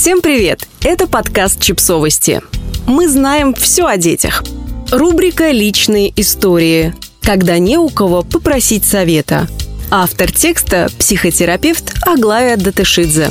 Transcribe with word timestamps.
Всем 0.00 0.20
привет! 0.20 0.68
Это 0.84 1.08
подкаст 1.08 1.60
«Чипсовости». 1.60 2.40
Мы 2.86 3.08
знаем 3.08 3.52
все 3.52 3.84
о 3.84 3.96
детях. 3.96 4.44
Рубрика 4.92 5.50
«Личные 5.50 6.12
истории», 6.14 6.94
когда 7.20 7.58
не 7.58 7.78
у 7.78 7.88
кого 7.88 8.22
попросить 8.22 8.84
совета. 8.84 9.48
Автор 9.90 10.30
текста– 10.30 10.88
психотерапевт 11.00 11.94
Аглая 12.06 12.56
Датышидзе. 12.56 13.30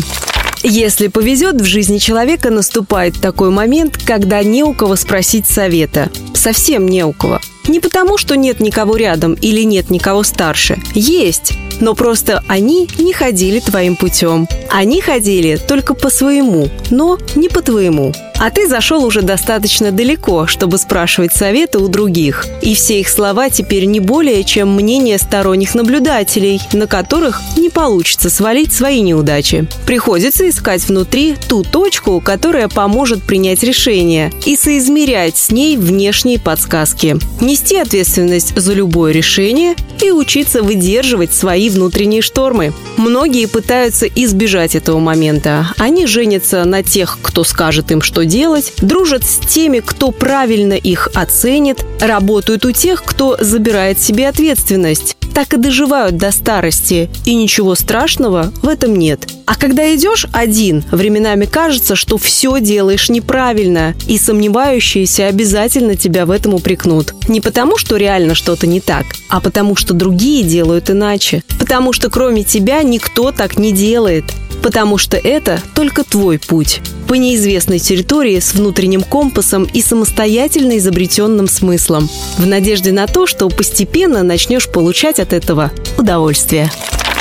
Если 0.62 1.08
повезет, 1.08 1.62
в 1.62 1.64
жизни 1.64 2.00
человека 2.00 2.50
наступает 2.50 3.18
такой 3.22 3.50
момент, 3.50 3.98
когда 4.06 4.44
не 4.44 4.66
у 4.66 4.74
кого 4.74 4.98
спросить 4.98 5.48
совета. 5.48 6.10
Совсем 6.34 6.86
не 6.86 7.06
у 7.06 7.14
кого. 7.14 7.40
Не 7.70 7.80
потому, 7.80 8.18
что 8.18 8.36
нет 8.36 8.60
никого 8.60 8.98
рядом 8.98 9.36
или 9.36 9.62
нет 9.62 9.90
никого 9.90 10.22
старше. 10.24 10.78
Есть. 10.94 11.54
Но 11.80 11.94
просто 11.94 12.44
они 12.48 12.88
не 13.00 13.14
ходили 13.14 13.60
твоим 13.60 13.96
путем. 13.96 14.48
Они 14.70 15.02
ходили 15.02 15.58
только 15.58 15.94
по 15.94 16.10
своему, 16.10 16.70
но 16.90 17.18
не 17.36 17.50
по 17.50 17.62
твоему. 17.62 18.14
А 18.40 18.52
ты 18.52 18.68
зашел 18.68 19.04
уже 19.04 19.24
достаточно 19.24 19.92
далеко, 19.92 20.46
чтобы 20.46 20.78
спрашивать 20.78 21.34
советы 21.34 21.80
у 21.80 21.88
других. 21.88 22.46
И 22.62 22.76
все 22.76 23.00
их 23.00 23.10
слова 23.10 23.50
теперь 23.50 23.86
не 23.86 24.00
более, 24.00 24.44
чем 24.44 24.76
мнение 24.76 25.18
сторонних 25.18 25.74
наблюдателей, 25.74 26.62
на 26.72 26.86
которых 26.86 27.42
не 27.58 27.70
получится 27.70 28.30
свалить 28.30 28.74
свои 28.74 29.02
неудачи. 29.02 29.68
Приходится 29.88 30.48
искать 30.48 30.88
внутри 30.88 31.36
ту 31.50 31.64
точку, 31.64 32.22
которая 32.22 32.68
поможет 32.68 33.24
принять 33.24 33.64
решение, 33.64 34.32
и 34.46 34.56
соизмерять 34.56 35.38
с 35.38 35.50
ней 35.50 35.76
внешние 35.76 36.40
подсказки. 36.40 37.18
Нести 37.42 37.78
ответственность 37.78 38.56
за 38.56 38.74
любое 38.74 39.12
решение 39.14 39.76
и 40.04 40.12
учиться 40.12 40.64
выдерживать 40.64 41.34
свои 41.34 41.70
внутренние 41.70 42.22
штормы. 42.22 42.74
Многие 42.98 43.46
пытаются 43.46 44.08
избежать 44.08 44.76
этого 44.76 45.00
момента. 45.00 45.74
Они 45.78 46.06
женятся 46.06 46.66
на 46.66 46.84
тех, 46.84 47.18
кто 47.22 47.44
скажет 47.44 47.92
им, 47.92 48.02
что 48.02 48.26
делать, 48.26 48.74
дружат 48.82 49.24
с 49.24 49.40
теми, 49.40 49.80
кто 49.80 50.12
правильно 50.12 50.74
их 50.74 51.10
оценит, 51.14 51.86
работают 52.00 52.66
у 52.66 52.72
тех, 52.72 53.04
кто 53.04 53.38
забирает 53.40 54.00
себе 54.00 54.28
ответственность. 54.28 55.18
Так 55.34 55.54
и 55.54 55.58
доживают 55.58 56.18
до 56.18 56.32
старости, 56.32 57.10
и 57.26 57.36
ничего 57.36 57.76
страшного 57.76 58.52
в 58.62 58.68
этом 58.68 58.96
нет. 58.96 59.28
А 59.48 59.56
когда 59.56 59.96
идешь 59.96 60.28
один, 60.34 60.84
временами 60.92 61.46
кажется, 61.46 61.96
что 61.96 62.18
все 62.18 62.60
делаешь 62.60 63.08
неправильно, 63.08 63.96
и 64.06 64.18
сомневающиеся 64.18 65.28
обязательно 65.28 65.96
тебя 65.96 66.26
в 66.26 66.32
этом 66.32 66.54
упрекнут. 66.54 67.14
Не 67.30 67.40
потому, 67.40 67.78
что 67.78 67.96
реально 67.96 68.36
что-то 68.36 68.68
не 68.68 68.82
так, 68.82 69.06
а 69.30 69.40
потому, 69.40 69.78
что 69.78 69.94
другие 69.94 70.44
делают 70.44 70.90
иначе. 70.90 71.44
Потому 71.60 71.94
что 71.94 72.10
кроме 72.10 72.44
тебя 72.44 72.84
никто 72.84 73.32
так 73.32 73.58
не 73.58 73.72
делает 73.72 74.26
потому 74.64 74.98
что 74.98 75.16
это 75.16 75.62
только 75.76 76.04
твой 76.04 76.40
путь. 76.40 76.82
По 77.08 77.14
неизвестной 77.14 77.80
территории 77.80 78.40
с 78.40 78.54
внутренним 78.54 79.02
компасом 79.02 79.64
и 79.64 79.82
самостоятельно 79.82 80.78
изобретенным 80.78 81.48
смыслом. 81.48 82.10
В 82.38 82.46
надежде 82.46 82.92
на 82.92 83.08
то, 83.08 83.28
что 83.28 83.48
постепенно 83.48 84.24
начнешь 84.24 84.68
получать 84.68 85.20
от 85.20 85.32
этого 85.32 85.72
удовольствие. 85.98 86.70